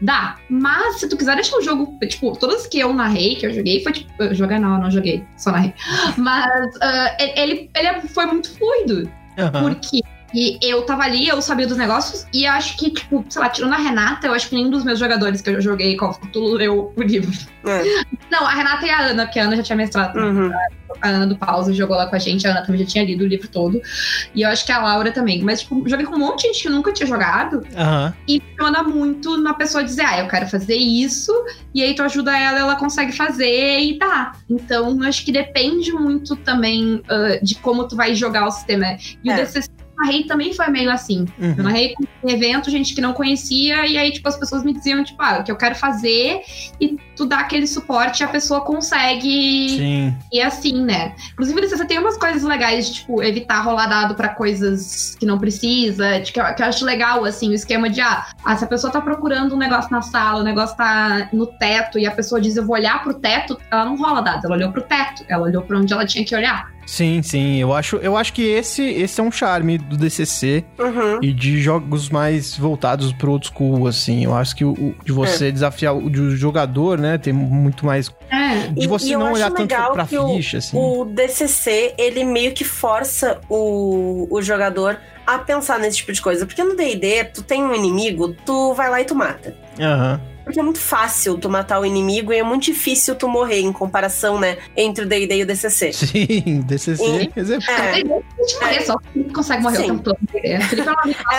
[0.00, 0.36] Dá.
[0.50, 3.82] Mas se tu quiser deixar o jogo, tipo, todas que eu narrei, que eu joguei,
[3.82, 4.10] foi tipo.
[4.20, 5.72] Eu joguei não, eu não joguei, só narrei.
[6.16, 9.08] Mas ah, ele, ele foi muito fluido.
[9.38, 9.62] Aham.
[9.62, 10.00] Porque
[10.34, 13.48] e eu tava ali, eu sabia dos negócios, e eu acho que, tipo, sei lá,
[13.48, 16.20] tirando a Renata, eu acho que nenhum dos meus jogadores que eu joguei Call of
[16.20, 17.32] Cthulhu leu o livro.
[17.64, 17.82] É.
[18.30, 20.16] Não, a Renata e a Ana, porque a Ana já tinha mestrado.
[20.18, 20.50] Uhum.
[21.00, 23.24] A Ana do Pausa jogou lá com a gente, a Ana também já tinha lido
[23.24, 23.80] o livro todo.
[24.34, 25.42] E eu acho que a Laura também.
[25.42, 27.66] Mas, tipo, joguei com um monte de gente que nunca tinha jogado.
[27.76, 28.14] Aham.
[28.28, 31.32] E funciona muito na pessoa dizer, ah, eu quero fazer isso.
[31.74, 34.32] E aí tu ajuda ela, ela consegue fazer e dá.
[34.48, 38.96] Então, eu acho que depende muito também ah, de como tu vai jogar o sistema.
[39.24, 39.34] E É.
[39.34, 39.70] o DCC
[40.02, 41.26] eu narrei também foi meio assim.
[41.38, 41.62] Eu Uhum.
[41.62, 45.02] narrei com um evento, gente que não conhecia, e aí, tipo, as pessoas me diziam,
[45.04, 46.40] tipo, ah, o que eu quero fazer,
[46.80, 50.16] e tu dá aquele suporte e a pessoa consegue Sim.
[50.32, 51.14] e assim, né?
[51.32, 55.38] Inclusive, você tem umas coisas legais de, tipo, evitar rolar dado pra coisas que não
[55.38, 58.64] precisa, de, que, eu, que eu acho legal, assim, o esquema de, ah, ah, se
[58.64, 62.10] a pessoa tá procurando um negócio na sala, o negócio tá no teto, e a
[62.10, 65.24] pessoa diz, eu vou olhar pro teto, ela não rola dado, ela olhou pro teto,
[65.28, 66.71] ela olhou pra onde ela tinha que olhar.
[66.86, 67.56] Sim, sim.
[67.58, 71.18] Eu acho, eu acho que esse, esse é um charme do DCC Uhum.
[71.22, 74.24] e de jogos mais voltados pro old school, assim.
[74.24, 77.16] Eu acho que o, o- de você desafiar o, de o jogador, né?
[77.18, 78.10] Tem muito mais.
[78.30, 78.68] É.
[78.68, 80.76] De você e eu não acho olhar tanto legal pra que o- ficha, assim.
[80.76, 86.44] O DCC, ele meio que força o, o jogador a pensar nesse tipo de coisa.
[86.46, 89.56] Porque no D&D, tu tem um inimigo, tu vai lá e tu mata.
[89.80, 90.20] Aham.
[90.44, 93.72] Porque é muito fácil tu matar o inimigo e é muito difícil tu morrer em
[93.72, 95.92] comparação, né, entre o D&D e o DCC.
[95.92, 97.04] Sim, DCC.
[97.04, 98.14] E- Quer dizer, É, Gente,
[98.60, 98.96] morrer só
[99.34, 99.82] consegue morrer Sim.
[99.82, 100.18] o tempo todo.
[100.34, 100.58] É, é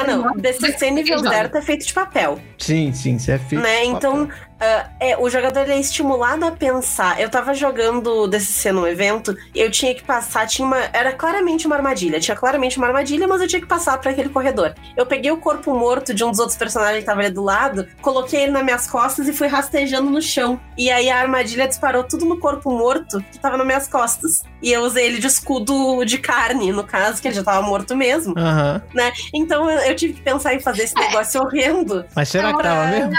[0.02, 1.30] é não, DCC nível Joga.
[1.30, 3.62] zero tá feito de papel, sim, sim, isso é feito.
[3.62, 3.82] né?
[3.82, 4.44] de Então, papel.
[4.54, 7.20] Uh, é, o jogador ele é estimulado a pensar.
[7.20, 10.78] Eu tava jogando DCC no evento, eu tinha que passar, tinha uma.
[10.94, 12.20] Era claramente uma armadilha.
[12.20, 14.74] Tinha claramente uma armadilha, mas eu tinha que passar para aquele corredor.
[14.96, 17.88] Eu peguei o corpo morto de um dos outros personagens que tava ali do lado,
[18.02, 20.60] coloquei ele nas minhas costas e fui rastejando no chão.
[20.78, 24.44] E aí a armadilha disparou tudo no corpo morto que tava nas minhas costas.
[24.62, 27.96] E eu usei ele de escudo de carne, no caso, que ele já tava morto
[27.96, 28.34] mesmo.
[28.38, 28.82] Aham.
[28.94, 29.12] Né?
[29.34, 32.06] Então eu tive que pensar em fazer esse negócio horrendo.
[32.16, 33.14] Mas será que tava mesmo?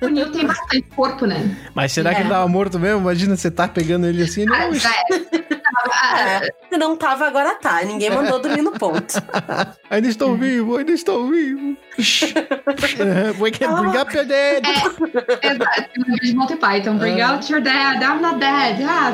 [0.00, 1.56] O Neil tem bastante corpo, né?
[1.74, 2.20] Mas será que É.
[2.20, 3.00] ele tava morto mesmo?
[3.00, 4.44] Imagina você tá pegando ele assim.
[4.44, 5.04] Não, Ah, já é.
[5.90, 6.40] Ah,
[6.72, 7.82] É, não tava, agora tá.
[7.84, 9.14] Ninguém mandou dormir no ponto.
[9.90, 11.76] ainda estou vivo, ainda estou vivo.
[13.40, 14.62] We can bring up your dead.
[14.66, 16.96] Exato, eu de Monty Python.
[16.98, 17.32] Bring Ah.
[17.34, 18.82] out your dad, I'm not dead.
[18.88, 19.12] Ah,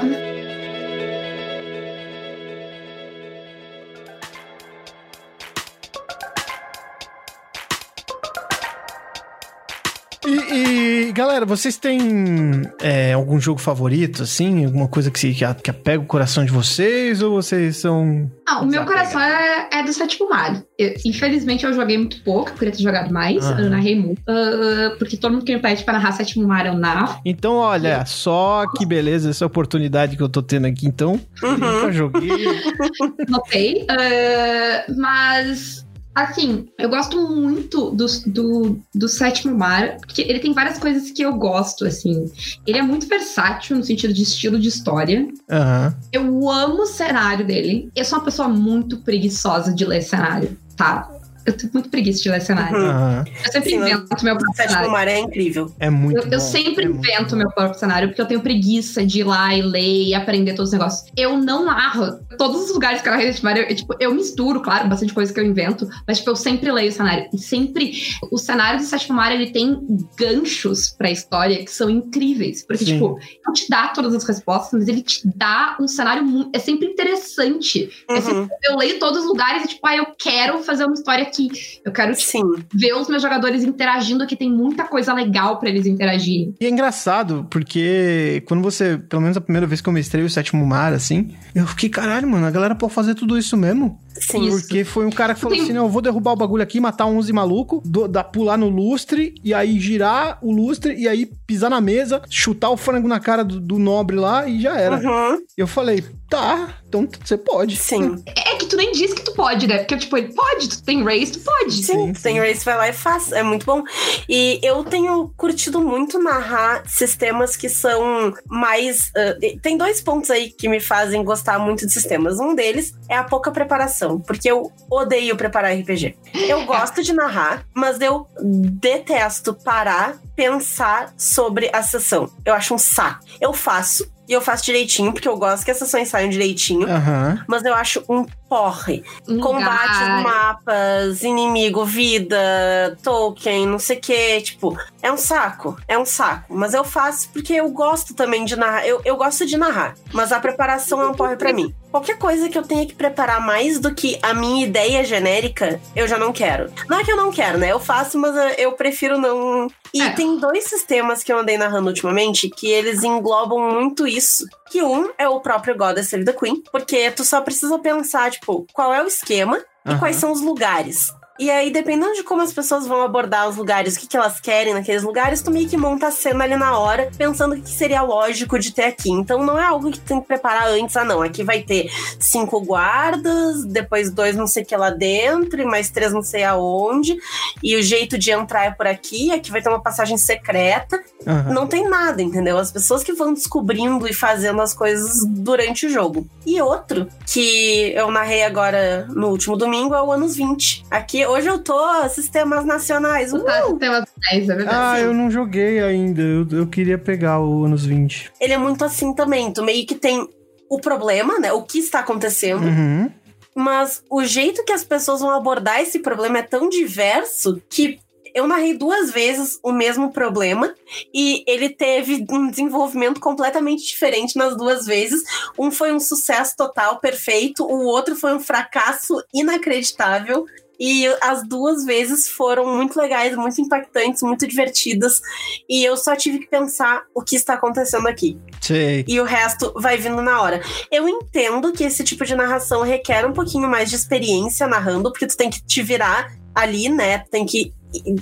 [10.31, 14.64] E, e, galera, vocês têm é, algum jogo favorito, assim?
[14.64, 17.21] Alguma coisa que, se, que, que apega o coração de vocês?
[17.23, 18.31] Ou vocês são.
[18.49, 20.62] Ah, o meu coração é, é do sétimo Mario.
[20.79, 23.45] Eu- infelizmente, eu joguei muito pouco, eu queria ter jogado mais.
[23.45, 23.61] Aham.
[23.61, 24.23] Eu narrei muito.
[24.29, 27.21] ah, porque todo mundo que me pede pra narrar sétimo Mario, eu narro.
[27.25, 31.21] Então, olha, só que beleza essa oportunidade que eu tô tendo aqui, então.
[31.43, 31.57] Uhum.
[31.59, 32.31] Nunca joguei.
[33.29, 33.87] Notei.
[33.88, 35.87] ah, mas.
[36.14, 41.23] Assim, eu gosto muito do, do, do sétimo Mario, porque ele tem várias coisas que
[41.23, 42.31] eu gosto, assim.
[42.66, 45.29] Ele é muito versátil no sentido de estilo de história.
[45.51, 45.96] Aham.
[46.12, 47.90] Eu amo o cenário dele.
[47.94, 51.09] Eu sou uma pessoa muito preguiçosa de ler cenário, tá?
[51.51, 52.77] Eu tenho muito preguiça de ler cenário.
[52.79, 53.25] Uhum.
[53.45, 54.91] Eu sempre Sim, invento meu O próprio sétimo cenário.
[54.93, 55.73] mar é incrível.
[55.79, 56.19] É muito.
[56.19, 59.25] Eu, eu bom, sempre é invento meu próprio cenário, porque eu tenho preguiça de ir
[59.25, 61.11] lá e ler e aprender todos os negócios.
[61.17, 62.21] Eu não narro.
[62.39, 65.41] Todos os lugares que eu narrei de eu, tipo, eu misturo, claro, bastante coisa que
[65.41, 67.29] eu invento, mas tipo, eu sempre leio o cenário.
[67.33, 67.93] E sempre.
[68.31, 69.79] O cenário do Sétimo Mario, ele tem
[70.17, 72.65] ganchos pra história que são incríveis.
[72.65, 72.93] Porque, Sim.
[72.95, 76.49] tipo, não te dá todas as respostas, mas ele te dá um cenário.
[76.55, 77.91] É sempre interessante.
[78.09, 78.49] É sempre- Uhum.
[78.65, 81.39] eu leio todos os lugares e, tipo, ah, eu quero fazer uma história aqui.
[81.85, 82.64] Eu quero, tipo, Sim.
[82.74, 86.55] ver os meus jogadores interagindo, que tem muita coisa legal pra eles interagirem.
[86.61, 90.31] E é engraçado, porque quando você, pelo menos a primeira vez que eu mestrei o
[90.31, 93.98] sétimo mar, assim, eu fiquei, caralho, mano, a galera pode fazer tudo isso mesmo.
[94.18, 94.49] Sim.
[94.49, 94.61] Isso.
[94.61, 97.07] Porque foi um cara que falou assim: não, eu vou derrubar o bagulho aqui, matar
[97.07, 101.70] 11 maluco, do, da, pular no lustre, e aí girar o lustre, e aí pisar
[101.70, 104.96] na mesa, chutar o frango na cara do, do nobre lá, e já era.
[104.96, 105.38] Uhum.
[105.57, 107.77] E eu falei, tá, então você pode.
[107.77, 108.23] Sim.
[108.27, 109.79] É que tu nem diz que tu pode, né?
[109.79, 111.73] Porque, tipo, ele pode, tu tem race, tu pode.
[111.73, 112.23] Sim, sim.
[112.23, 113.33] tem Race vai lá e faz.
[113.33, 113.83] É muito bom.
[114.29, 119.11] E eu tenho curtido muito narrar sistemas que são mais.
[119.42, 122.38] e tem dois pontos aí que me fazem gostar muito de sistemas.
[122.38, 126.17] Um deles é a pouca preparação, porque eu odeio preparar RPG.
[126.35, 132.31] Eu gosto de narrar, mas eu detesto parar, pensar sobre a sessão.
[132.45, 133.25] Eu acho um saco.
[133.41, 134.11] Eu faço.
[134.29, 136.89] E eu faço direitinho, porque eu gosto que as sessões saiam direitinho.
[136.89, 137.45] Aham.
[137.49, 139.05] Mas eu acho um porre.
[139.29, 140.23] Lugar.
[140.23, 144.41] mapas, inimigo, vida, token, não sei o que.
[144.41, 145.77] Tipo, é um saco.
[145.87, 146.53] É um saco.
[146.57, 148.85] Mas eu faço porque eu gosto também de narrar.
[148.85, 149.95] Eu, eu gosto de narrar.
[150.13, 151.73] Mas a preparação é um porre pra mim.
[151.93, 156.07] Qualquer coisa que eu tenha que preparar mais do que a minha ideia genérica, eu
[156.07, 156.73] já não quero.
[156.89, 157.71] Não é que eu não quero, né?
[157.73, 159.69] Eu faço, mas eh, eu prefiro não.
[159.93, 160.11] E É.
[160.11, 164.45] tem dois sistemas que eu andei narrando ultimamente que eles englobam muito isso.
[164.70, 168.66] Que um é o próprio Goddess Save the Queen, porque tu só precisa pensar, tipo,
[168.72, 171.12] qual é o esquema e quais são os lugares.
[171.40, 174.38] E aí, dependendo de como as pessoas vão abordar os lugares, o que, que elas
[174.38, 177.70] querem naqueles lugares, tu meio que monta a cena ali na hora, pensando o que
[177.70, 179.11] seria lógico de ter aqui.
[179.11, 180.94] Então não é algo que tu tem que preparar antes.
[180.98, 181.22] Ah, não.
[181.22, 185.88] Aqui vai ter cinco guardas, depois dois não sei o que lá dentro, e mais
[185.88, 187.16] três não sei aonde.
[187.62, 191.03] E o jeito de entrar é por aqui, aqui vai ter uma passagem secreta.
[191.26, 191.55] aham.
[191.55, 192.59] Não tem nada, entendeu?
[192.59, 196.29] As pessoas que vão descobrindo e fazendo as coisas durante o jogo.
[196.44, 200.85] E outro, que eu narrei agora no último domingo, é o Anos 20.
[200.90, 203.33] Aqui, hoje eu tô sistemas nacionais.
[203.33, 203.45] Uh!
[203.45, 204.77] Tá, temas 10, é verdade.
[204.77, 206.23] Ah, eu não joguei ainda.
[206.23, 208.33] Eu, eu queria pegar o anos 20.
[208.40, 209.53] Ele é muito assim também.
[209.53, 210.29] Tu meio que tem
[210.69, 211.53] o problema, né?
[211.53, 212.64] O que está acontecendo.
[212.64, 213.11] Uhum.
[213.55, 217.99] Mas o jeito que as pessoas vão abordar esse problema é tão diverso que
[218.35, 220.73] eu narrei duas vezes o mesmo problema
[221.12, 225.23] e ele teve um desenvolvimento completamente diferente nas duas vezes.
[225.59, 230.47] Um foi um sucesso total, perfeito, o outro foi um fracasso inacreditável.
[230.81, 235.21] E as duas vezes foram muito legais, muito impactantes, muito divertidas.
[235.69, 239.05] E eu só tive que pensar o que está acontecendo aqui Sei.
[239.07, 240.62] e o resto vai vindo na hora.
[240.90, 245.27] Eu entendo que esse tipo de narração requer um pouquinho mais de experiência narrando, porque
[245.27, 247.19] tu tem que te virar ali, né?
[247.19, 247.73] Tu tem que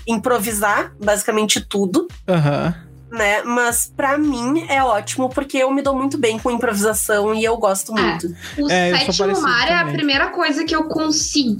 [0.07, 2.09] improvisar basicamente tudo.
[2.27, 2.75] Aham.
[3.11, 3.43] né?
[3.43, 7.57] Mas pra mim é ótimo, porque eu me dou muito bem com improvisação e eu
[7.57, 8.01] gosto É.
[8.03, 8.27] muito.
[8.59, 11.57] O É, eu sou sétimo mar é a primeira coisa que eu consegui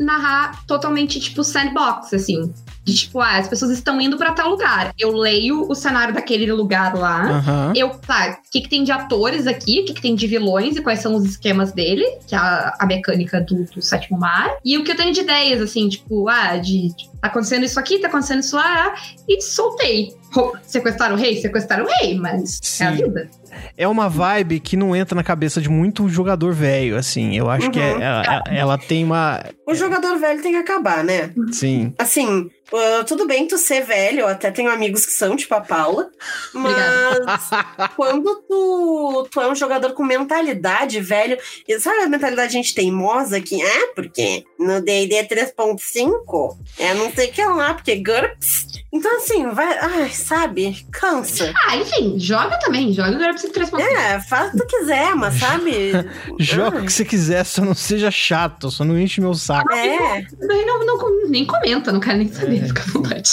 [0.00, 2.52] narrar totalmente, tipo, sandbox, assim.
[2.84, 4.92] De tipo, ah, as pessoas estão indo pra tal lugar.
[4.98, 7.30] Eu leio o cenário daquele lugar lá.
[7.30, 7.72] Aham.
[7.76, 10.76] Eu, tá, o que, que tem de atores aqui, o que, que tem de vilões
[10.76, 14.56] e quais são os esquemas dele, que é a, a mecânica do, do sétimo mar.
[14.64, 16.94] E o que eu tenho de ideias, assim, tipo, ah, de.
[16.94, 18.94] tipo, tá acontecendo isso aqui, tá acontecendo isso lá,
[19.28, 20.14] e soltei.
[20.62, 21.40] Sequestraram o rei?
[21.40, 23.02] Sequestraram o rei, mas é a Sim.
[23.04, 23.30] vida.
[23.76, 27.36] É uma vibe que não entra na cabeça de muito jogador velho, assim.
[27.36, 28.02] Eu acho que é- Uhum.
[28.02, 29.42] ela, ela tem uma.
[29.66, 31.30] O jogador velho tem que acabar, né?
[31.52, 31.92] Sim.
[31.98, 35.60] Assim, uh, tudo bem tu ser velho, eu até tenho amigos que são, tipo a
[35.60, 36.10] Paula,
[36.52, 37.50] mas
[37.96, 43.40] quando tu, tu é um jogador com mentalidade velho, e sabe a mentalidade gente teimosa
[43.40, 48.66] que, ah, porque no D&D 3.5 é não sei o que lá, porque GURPS.
[48.92, 51.52] Então assim, vai, ai, sabe, cansa.
[51.68, 53.80] Ah, enfim, joga também, joga o GURPS 3.5.
[53.80, 55.92] É, faz o que tu quiser, mas sabe...
[56.38, 59.72] Joga o que você quiser, só não seja chato, só não enche meu saco.
[59.72, 62.66] É, Daí não, não- nem comenta, não quero nem saber, É.
[62.68, 63.30] fica à vontade.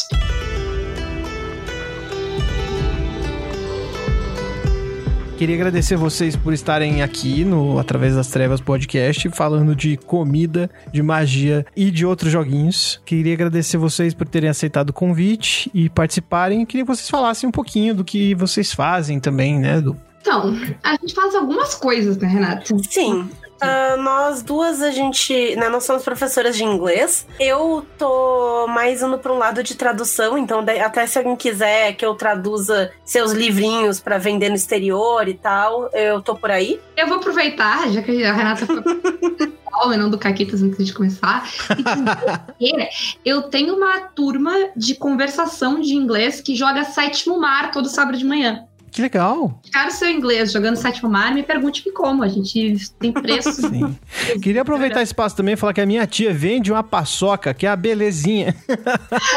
[5.37, 11.03] Queria agradecer vocês por estarem aqui no Através das Trevas podcast, falando de comida, de
[11.03, 12.99] magia e de outros joguinhos.
[13.05, 16.65] Queria agradecer vocês por terem aceitado o convite e participarem.
[16.65, 19.79] Queria que vocês falassem um pouquinho do que vocês fazem também, né?
[19.79, 19.95] Do...
[20.21, 22.75] Então, a gente faz algumas coisas, né, Renata?
[22.89, 23.29] Sim.
[23.61, 25.55] Ah, nós duas, a gente.
[25.55, 27.27] Né, nós somos professoras de inglês.
[27.39, 32.05] Eu tô mais indo pra um lado de tradução, então até se alguém quiser que
[32.05, 36.79] eu traduza seus livrinhos pra vender no exterior e tal, eu tô por aí.
[36.95, 38.83] Eu vou aproveitar, já que a Renata foi
[39.71, 41.47] Paulo e não do Caquitas antes de começar.
[43.23, 48.25] Eu tenho uma turma de conversação de inglês que joga Sétimo Mar todo sábado de
[48.25, 48.66] manhã.
[48.91, 49.61] Que legal!
[49.71, 52.23] Cara, o seu inglês jogando Sétimo Mar, me pergunte que como.
[52.23, 53.51] A gente tem preço.
[53.69, 53.95] Sim.
[54.41, 57.65] Queria aproveitar esse espaço também e falar que a minha tia vende uma paçoca, que
[57.65, 58.55] é a belezinha.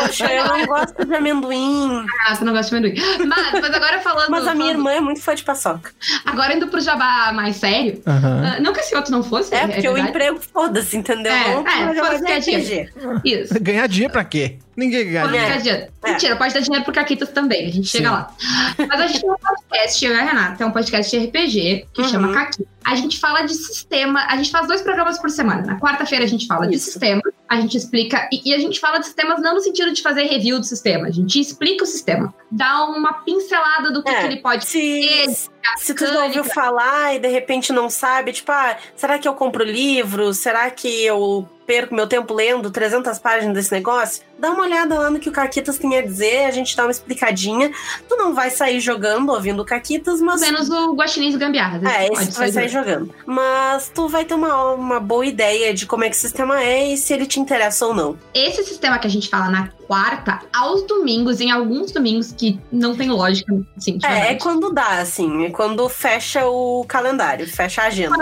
[0.02, 2.06] Poxa, eu não gosto de amendoim.
[2.26, 3.26] Ah, você não gosta de amendoim.
[3.26, 4.30] Mas, mas agora falando.
[4.30, 5.90] Mas a minha falando- irmã é muito fã de paçoca.
[6.24, 8.00] Agora indo pro jabá mais sério.
[8.06, 9.54] Ah, não que esse outro não fosse.
[9.54, 10.08] É, porque o verdade.
[10.08, 11.32] emprego, foda-se, entendeu?
[11.32, 12.88] É, é, foda-se é RPG.
[13.24, 13.54] Isso.
[13.60, 14.56] Ganhar dinheiro pra quê?
[14.80, 15.88] Ninguém ganha ficar dinheiro.
[16.02, 16.10] É.
[16.12, 17.98] Mentira, pode dar dinheiro pro Caquitas também, a gente Sim.
[17.98, 18.34] chega lá.
[18.78, 21.86] Mas a gente tem um podcast, eu e a Renata, tem um podcast de RPG
[21.92, 22.08] que Uhum.
[22.08, 22.66] chama Caqui.
[22.82, 25.62] A gente fala de sistema, a gente faz dois programas por semana.
[25.62, 26.86] Na quarta-feira a gente fala de Isso.
[26.86, 30.00] sistema, a gente explica, e, e a gente fala de sistemas não no sentido de
[30.00, 34.20] fazer review do sistema, a gente explica o sistema, dá uma pincelada do que, É.
[34.20, 38.32] que ele pode Se, ser, se tu já ouviu falar e de repente não sabe,
[38.32, 40.32] tipo, ah, será que eu compro livro?
[40.32, 44.24] Será que eu perco meu tempo lendo 300 páginas desse negócio?
[44.36, 46.90] Dá uma olhada lá no que o Caquitas tem a dizer, a gente dá uma
[46.90, 47.70] explicadinha.
[48.08, 50.40] Tu não vai sair jogando ouvindo o Caquitas, mas.
[50.40, 51.84] menos o Guaxinins e Gambiarras.
[51.84, 53.14] É, esse tu vai sair jogando.
[53.24, 56.92] Mas tu vai ter uma, uma boa ideia de como é que o sistema é
[56.92, 58.18] e se ele te interessa ou não.
[58.34, 62.96] Esse sistema que a gente fala na quarta, aos domingos, em alguns domingos que não
[62.96, 67.86] tem lógica, de É, é quando dá, assim, é quando fecha o calendário, fecha a
[67.86, 68.16] agenda.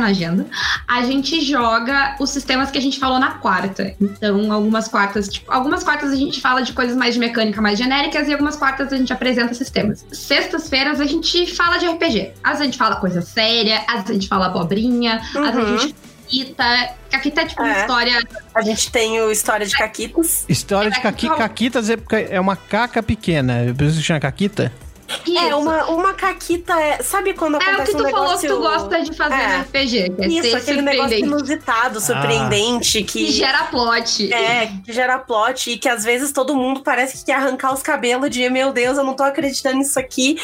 [0.00, 0.46] Na agenda,
[0.86, 3.94] a gente joga os sistemas que a gente falou na quarta.
[4.00, 7.78] Então, algumas quartas, tipo, algumas quartas a gente fala de coisas mais de mecânica, mais
[7.78, 10.04] genéricas, e algumas quartas a gente apresenta sistemas.
[10.12, 12.32] Sextas-feiras a gente fala de RPG.
[12.42, 15.56] Às vezes a gente fala coisa séria, às vezes a gente fala abobrinha, às vezes
[15.56, 15.78] a Uhum.
[15.78, 15.94] gente
[16.26, 16.64] Caquita.
[17.08, 17.80] Caquita é tipo uma É.
[17.82, 18.22] história.
[18.52, 20.44] A gente tem o História de Caquitas.
[20.48, 23.72] História de caqui, caquitas é, porque é uma caca pequena.
[23.78, 24.72] Por isso que chama caquita?
[25.08, 25.58] É, Isso.
[25.58, 27.02] uma, uma caquita é.
[27.02, 28.26] Sabe quando É o acontece que tu um negócio.
[28.26, 29.56] falou que tu gosta de fazer É.
[29.58, 33.32] no RPG, que é Isso, ser aquele negócio inusitado, surpreendente, Que que.
[33.32, 34.32] gera plot.
[34.32, 37.82] É, que gera plot e que às vezes todo mundo parece que quer arrancar os
[37.82, 40.36] cabelos de meu Deus, eu não tô acreditando nisso aqui.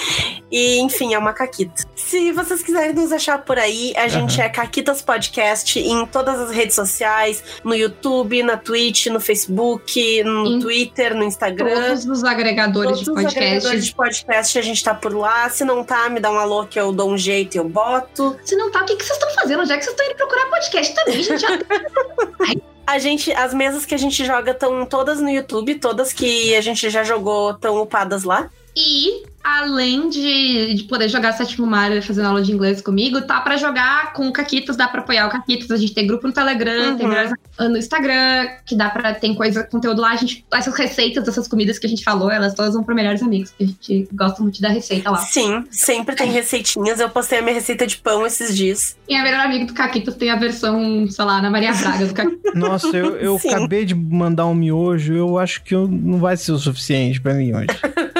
[0.50, 1.84] E, enfim, é uma caquita.
[1.96, 6.50] Se vocês quiserem nos achar por aí, a gente é Caquitas Podcast em todas as
[6.50, 11.88] redes sociais, no YouTube, na Twitch, no Facebook, no Em Twitter, no Instagram.
[11.88, 13.38] Todos os agregadores Todos de os podcast.
[13.48, 13.94] agregadores de
[14.52, 15.48] podcast a gente tá por lá.
[15.48, 18.36] Se não tá, me dá um alô que eu dou um jeito e eu boto.
[18.44, 19.64] Se não tá, o que, que vocês estão fazendo?
[19.64, 21.40] Já que vocês estão indo procurar podcast também, gente.
[21.40, 21.48] Já...
[22.84, 26.60] A gente, as mesas que a gente joga estão todas no YouTube, todas que a
[26.60, 28.50] gente já jogou estão upadas lá.
[28.76, 33.56] E, além de, de poder jogar Sétimo Mar fazendo aula de inglês comigo, tá pra
[33.56, 35.70] jogar com o Caquitas, dá pra apoiar o Caquitas.
[35.70, 36.96] A gente tem grupo no Telegram, Uhum.
[36.96, 39.14] tem melhores- no Instagram, que dá pra.
[39.14, 40.10] Tem coisa, conteúdo lá.
[40.12, 43.22] A gente, essas receitas dessas comidas que a gente falou, elas todas vão pra melhores
[43.22, 45.18] amigos, que a gente gosta muito da receita lá.
[45.18, 46.98] Sim, sempre tem receitinhas.
[46.98, 48.96] Eu postei a minha receita de pão esses dias.
[49.08, 52.14] E a melhor amiga do Caquitas tem a versão, sei lá, na Maria Braga do
[52.14, 52.54] Caquitas.
[52.54, 55.12] Nossa, eu, eu acabei de mandar um miojo.
[55.14, 57.66] Eu acho que eu, não vai ser o suficiente pra mim hoje.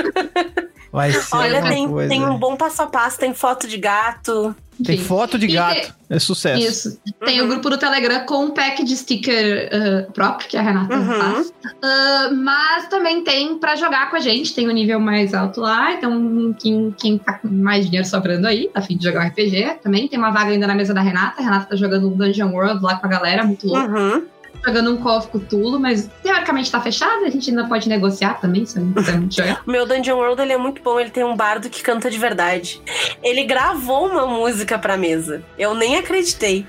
[0.92, 2.08] Vai ser Olha, tem, coisa.
[2.10, 4.54] tem um bom passo a passo, tem foto de gato.
[4.84, 5.04] Tem Enfim.
[5.04, 5.94] foto de E gato.
[6.10, 6.60] É sucesso.
[6.62, 7.00] Isso.
[7.24, 7.46] Tem Uhum.
[7.46, 11.04] o grupo do Telegram com um pack de sticker ah, próprio, que a Renata Uhum.
[11.06, 11.52] faz.
[11.82, 15.92] Ah, mas também tem pra jogar com a gente, tem o nível mais alto lá.
[15.92, 19.78] Então, quem, quem tá com mais dinheiro sobrando aí, tá fim de jogar um RPG,
[19.82, 21.40] também tem uma vaga ainda na mesa da Renata.
[21.40, 23.88] A Renata tá jogando um Dungeon World lá com a galera, muito louco.
[23.88, 24.24] Uhum.
[24.64, 28.64] Jogando um Call of Cthulhu, mas teoricamente tá fechado, a gente ainda pode negociar também,
[28.64, 28.94] se não
[29.30, 29.62] jogar.
[29.66, 32.80] Meu Dungeon World ele é muito bom, ele tem um bardo que canta de verdade.
[33.22, 35.42] Ele gravou uma música pra mesa.
[35.58, 36.66] Eu nem acreditei.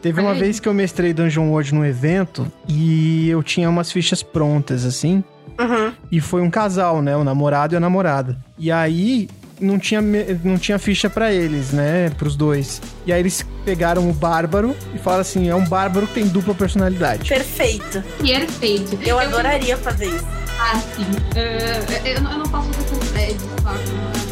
[0.00, 0.38] Teve uma aí.
[0.38, 5.22] vez que eu mestrei Dungeon World num evento e eu tinha umas fichas prontas, assim.
[5.58, 5.92] Uhum.
[6.10, 7.16] E foi um casal, né?
[7.16, 8.36] O namorado e a namorada.
[8.58, 9.28] E aí
[9.60, 10.00] não tinha,
[10.42, 12.10] não tinha ficha pra eles, né?
[12.10, 12.80] Pros dois.
[13.06, 16.54] E aí eles pegaram o bárbaro e falaram assim: é um bárbaro que tem dupla
[16.54, 17.28] personalidade.
[17.28, 18.02] Perfeito.
[18.20, 18.98] Perfeito.
[19.02, 20.26] Eu adoraria fazer isso.
[20.58, 21.06] Ah, sim.
[21.36, 24.23] Ah, eu, eu não posso fazer com prédios, sabe?